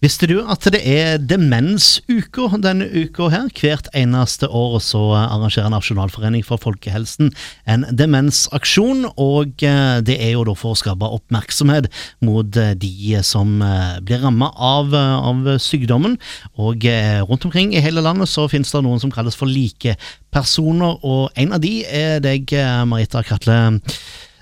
Visste 0.00 0.24
du 0.30 0.38
at 0.48 0.64
det 0.72 0.78
er 0.88 1.18
demensuka 1.20 2.46
denne 2.64 2.86
uka 2.88 3.26
her? 3.28 3.50
Hvert 3.52 3.90
eneste 3.92 4.48
år 4.48 4.78
så 4.80 5.02
arrangerer 5.18 5.68
Nasjonalforening 5.74 6.40
for 6.46 6.56
folkehelsen 6.62 7.28
en 7.68 7.84
demensaksjon, 7.92 9.10
og 9.20 9.60
eh, 9.60 9.98
det 10.00 10.16
er 10.16 10.32
jo 10.38 10.46
da 10.48 10.56
for 10.56 10.72
å 10.72 10.80
skape 10.80 11.12
oppmerksomhet 11.18 11.90
mot 12.24 12.48
eh, 12.56 12.72
de 12.80 13.20
som 13.28 13.60
eh, 13.60 14.00
blir 14.00 14.24
rammet 14.24 14.56
av, 14.56 14.96
av 14.96 15.52
sykdommen. 15.60 16.16
Og 16.56 16.88
rundt 17.28 17.44
omkring 17.50 17.76
i 17.76 17.84
hele 17.84 18.00
landet 18.00 18.32
så 18.32 18.48
finnes 18.48 18.72
det 18.72 18.84
noen 18.86 19.04
som 19.04 19.12
kalles 19.12 19.36
for 19.36 19.52
likepersoner, 19.52 20.96
og 21.04 21.28
en 21.36 21.56
av 21.58 21.60
de 21.60 21.76
er 21.84 22.24
deg, 22.24 22.48
Marita 22.88 23.20
Kratle. 23.26 23.60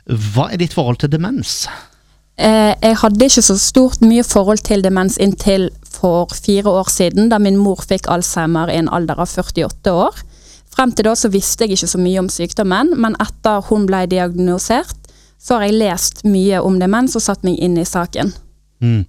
Hva 0.07 0.53
er 0.53 0.63
ditt 0.63 0.79
forhold 0.79 1.03
til 1.03 1.11
demens? 1.11 1.65
Eh, 2.39 2.75
jeg 2.83 2.99
hadde 3.01 3.27
ikke 3.27 3.43
så 3.43 3.57
stort 3.59 4.03
mye 4.05 4.23
forhold 4.23 4.63
til 4.67 4.85
demens 4.85 5.19
inntil 5.19 5.69
for 5.83 6.31
fire 6.35 6.71
år 6.71 6.91
siden, 6.93 7.33
da 7.33 7.41
min 7.43 7.59
mor 7.59 7.83
fikk 7.83 8.07
Alzheimer 8.13 8.71
i 8.71 8.79
en 8.79 8.91
alder 8.95 9.19
av 9.19 9.33
48 9.33 9.91
år. 9.91 10.21
Frem 10.71 10.93
til 10.95 11.09
da 11.09 11.17
så 11.19 11.31
visste 11.35 11.67
jeg 11.67 11.75
ikke 11.75 11.91
så 11.91 11.99
mye 11.99 12.23
om 12.23 12.31
sykdommen, 12.31 12.95
men 13.03 13.19
etter 13.19 13.65
hun 13.67 13.89
ble 13.89 14.05
diagnosert, 14.11 14.95
så 15.39 15.59
har 15.59 15.67
jeg 15.67 15.79
lest 15.81 16.23
mye 16.27 16.61
om 16.63 16.79
demens 16.79 17.17
og 17.19 17.25
satt 17.25 17.43
meg 17.47 17.59
inn 17.63 17.75
i 17.79 17.87
saken. 17.87 18.31
Mm. 18.85 19.03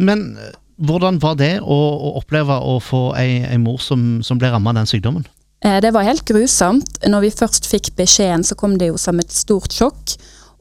Men 0.00 0.24
eh, 0.40 0.56
hvordan 0.80 1.20
var 1.20 1.36
det 1.40 1.58
å, 1.60 1.76
å 1.76 2.16
oppleve 2.22 2.56
å 2.56 2.78
få 2.80 3.10
ei, 3.20 3.42
ei 3.44 3.60
mor 3.60 3.80
som, 3.84 4.22
som 4.24 4.40
ble 4.40 4.48
rammet 4.52 4.72
av 4.72 4.80
den 4.80 4.92
sykdommen? 4.94 5.28
Eh, 5.64 5.78
det 5.84 5.92
var 5.92 6.08
helt 6.08 6.24
grusomt. 6.28 7.02
Når 7.04 7.26
vi 7.26 7.36
først 7.36 7.68
fikk 7.68 7.92
beskjeden, 8.00 8.44
så 8.48 8.56
kom 8.58 8.78
det 8.80 8.88
jo 8.90 9.00
som 9.00 9.20
et 9.20 9.32
stort 9.32 9.76
sjokk. 9.76 10.16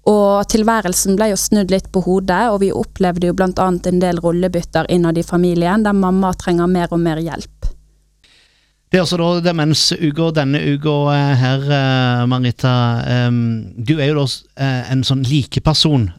Og 0.10 0.48
tilværelsen 0.50 1.18
ble 1.20 1.30
jo 1.30 1.38
snudd 1.38 1.70
litt 1.73 1.91
på 1.94 2.02
hodet, 2.05 2.48
og 2.50 2.62
vi 2.64 2.72
opplevde 2.73 3.30
jo 3.30 3.36
bl.a. 3.38 3.52
en 3.68 4.02
del 4.02 4.22
rollebytter 4.24 4.90
innad 4.90 5.20
i 5.22 5.26
familien, 5.26 5.86
der 5.86 5.94
mamma 5.94 6.34
trenger 6.34 6.72
mer 6.72 6.90
og 6.90 7.04
mer 7.04 7.22
hjelp. 7.22 7.62
Det 8.91 8.99
er 8.99 9.05
også 9.05 9.18
da 9.22 9.27
demensuka 9.46 10.26
denne 10.35 10.60
uka 10.74 10.94
eh, 11.13 11.29
her, 11.40 11.62
eh, 11.72 12.24
Marita. 12.27 12.74
Du 13.79 13.94
er 13.96 14.10
jo 14.10 14.18
da 14.18 14.26
eh, 14.66 14.90
en 14.91 15.05
sånn 15.07 15.22
likeperson. 15.24 16.10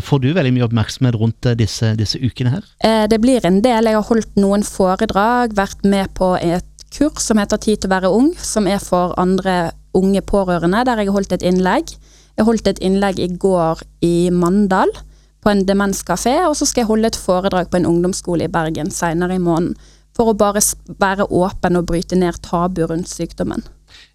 Får 0.00 0.22
du 0.22 0.30
veldig 0.32 0.54
mye 0.56 0.64
oppmerksomhet 0.64 1.18
rundt 1.20 1.50
disse, 1.60 1.92
disse 1.98 2.16
ukene 2.22 2.54
her? 2.54 2.70
Det 3.12 3.18
blir 3.20 3.44
en 3.44 3.60
del. 3.60 3.90
Jeg 3.90 3.98
har 3.98 4.08
holdt 4.08 4.40
noen 4.40 4.64
foredrag, 4.64 5.52
vært 5.58 5.84
med 5.84 6.14
på 6.16 6.32
et 6.40 6.88
kurs 6.96 7.20
som 7.20 7.36
heter 7.40 7.60
Tid 7.60 7.82
til 7.82 7.92
å 7.92 7.96
være 7.98 8.14
ung, 8.16 8.32
som 8.40 8.64
er 8.64 8.80
for 8.80 9.12
andre 9.20 9.74
unge 9.92 10.24
pårørende, 10.24 10.86
der 10.88 11.02
jeg 11.02 11.12
har 11.12 11.18
holdt 11.18 11.36
et 11.36 11.44
innlegg. 11.44 11.92
Jeg 12.42 12.48
holdt 12.48 12.68
et 12.72 12.80
innlegg 12.82 13.20
i 13.22 13.28
går 13.38 13.84
i 14.02 14.16
Mandal, 14.34 14.90
på 15.42 15.50
en 15.52 15.60
demenskafé, 15.62 16.40
og 16.48 16.56
så 16.58 16.66
skal 16.66 16.82
jeg 16.82 16.88
holde 16.88 17.10
et 17.12 17.18
foredrag 17.18 17.68
på 17.70 17.78
en 17.78 17.86
ungdomsskole 17.86 18.48
i 18.48 18.50
Bergen 18.50 18.90
senere 18.90 19.36
i 19.38 19.42
måneden. 19.42 19.76
For 20.18 20.32
å 20.32 20.34
bare 20.34 20.58
være 20.98 21.28
åpen 21.30 21.78
og 21.78 21.86
bryte 21.86 22.18
ned 22.18 22.40
tabu 22.42 22.82
rundt 22.90 23.10
sykdommen. 23.10 23.62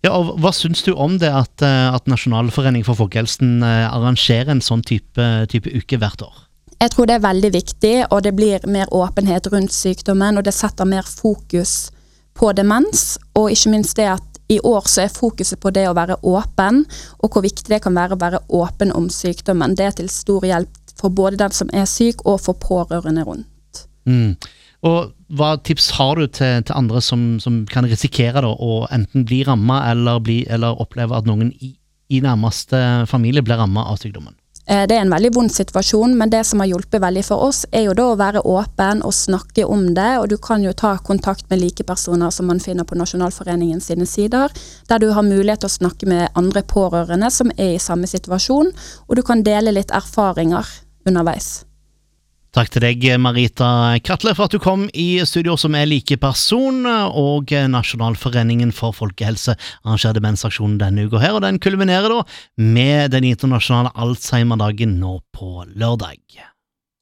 Ja, 0.03 0.11
og 0.11 0.35
Hva 0.43 0.51
syns 0.51 0.83
du 0.83 0.91
om 0.91 1.15
det 1.21 1.31
at, 1.31 1.63
eh, 1.63 1.87
at 1.95 2.11
Nasjonalforening 2.11 2.83
for 2.83 2.99
folkehelsen 2.99 3.63
eh, 3.63 3.87
arrangerer 3.87 4.51
en 4.51 4.63
sånn 4.63 4.83
type, 4.83 5.27
type 5.47 5.71
uke 5.71 5.99
hvert 5.99 6.27
år? 6.27 6.43
Jeg 6.83 6.93
tror 6.93 7.07
det 7.07 7.15
er 7.17 7.25
veldig 7.25 7.53
viktig, 7.55 7.95
og 8.11 8.27
det 8.27 8.35
blir 8.35 8.67
mer 8.67 8.91
åpenhet 8.91 9.47
rundt 9.53 9.71
sykdommen. 9.71 10.37
Og 10.37 10.43
det 10.45 10.53
setter 10.53 10.85
mer 10.85 11.07
fokus 11.07 11.93
på 12.37 12.51
demens, 12.59 13.15
og 13.39 13.55
ikke 13.55 13.71
minst 13.73 13.95
det 13.97 14.11
at 14.19 14.36
i 14.47 14.59
år 14.63 14.87
så 14.87 15.03
er 15.03 15.13
fokuset 15.13 15.59
på 15.59 15.71
det 15.75 15.87
å 15.89 15.95
være 15.97 16.19
åpen, 16.23 16.85
og 17.19 17.33
hvor 17.33 17.43
viktig 17.43 17.67
det 17.71 17.81
kan 17.83 17.95
være 17.97 18.15
å 18.15 18.21
være 18.21 18.43
åpen 18.55 18.93
om 18.95 19.09
sykdommen. 19.11 19.75
Det 19.75 19.87
er 19.87 19.97
til 19.97 20.11
stor 20.11 20.45
hjelp 20.47 20.77
for 20.97 21.13
både 21.13 21.39
den 21.41 21.53
som 21.53 21.69
er 21.75 21.85
syk, 21.89 22.23
og 22.25 22.39
for 22.45 22.57
pårørende 22.61 23.25
rundt. 23.27 23.83
Mm. 24.07 24.37
Og 24.87 25.13
Hva 25.27 25.57
tips 25.59 25.89
har 25.97 26.15
du 26.15 26.29
til, 26.31 26.61
til 26.63 26.77
andre 26.77 27.01
som, 27.03 27.23
som, 27.43 27.65
kan 27.67 27.85
risikere 27.89 28.39
da, 28.45 28.53
å 28.53 28.85
enten 28.95 29.25
bli 29.27 29.41
ramma 29.43 29.81
eller, 29.91 30.21
eller 30.47 30.79
oppleve 30.79 31.17
at 31.17 31.27
noen 31.27 31.51
i, 31.51 31.73
i 32.07 32.21
nærmeste 32.23 32.79
familie 33.11 33.43
blir 33.43 33.59
ramma 33.59 33.83
av 33.91 33.99
sykdommen? 33.99 34.37
Eh, 34.67 34.83
det 34.87 34.97
er 34.97 35.05
en 35.05 35.13
veldig 35.13 35.31
vond 35.35 35.51
situasjon, 35.51 36.15
men 36.19 36.31
det 36.31 36.43
som 36.47 36.59
har 36.59 36.67
hjulpet 36.67 37.01
veldig 37.01 37.23
for 37.23 37.45
oss, 37.47 37.63
er 37.71 37.85
jo 37.87 37.95
da 37.95 38.09
å 38.11 38.17
være 38.19 38.43
åpen 38.43 39.03
og 39.07 39.15
snakke 39.15 39.63
om 39.63 39.85
det. 39.95 40.09
Og 40.19 40.27
du 40.33 40.37
kan 40.43 40.63
jo 40.65 40.75
ta 40.75 40.97
kontakt 40.97 41.47
med 41.49 41.61
likepersoner 41.63 42.33
som 42.35 42.51
man 42.51 42.59
finner 42.63 42.87
på 42.87 42.97
Nasjonalforeningen 42.99 43.79
sine 43.83 44.07
sider, 44.09 44.51
der 44.89 44.99
du 44.99 45.11
har 45.15 45.23
mulighet 45.27 45.63
til 45.63 45.71
å 45.71 45.77
snakke 45.77 46.09
med 46.09 46.27
andre 46.35 46.65
pårørende 46.67 47.31
som 47.31 47.53
er 47.55 47.77
i 47.77 47.81
samme 47.81 48.09
situasjon, 48.11 48.73
og 49.07 49.15
du 49.15 49.23
kan 49.23 49.45
dele 49.45 49.75
litt 49.75 49.93
erfaringer 49.95 50.67
underveis. 51.07 51.66
Takk 52.57 52.71
til 52.73 52.81
deg, 52.81 53.03
Marita 53.21 53.67
Kratle, 54.01 54.31
for 54.33 54.47
at 54.47 54.53
du 54.55 54.57
kom 54.57 54.87
i 54.97 55.19
studio 55.29 55.53
som 55.61 55.75
er 55.77 55.85
likeperson, 55.85 56.87
og 56.89 57.53
Nasjonalforeningen 57.69 58.73
for 58.73 58.97
folkehelse 58.97 59.53
arrangerer 59.83 60.17
demensaksjonen 60.17 60.79
denne 60.81 61.05
uka 61.05 61.21
her, 61.21 61.37
og 61.37 61.45
den 61.45 61.61
kulminerer 61.61 62.09
da 62.09 62.23
med 62.57 63.13
den 63.13 63.29
internasjonale 63.29 63.93
Alzheimer-dagen 63.93 64.97
nå 64.97 65.19
på 65.37 65.67
lørdag. 65.77 66.17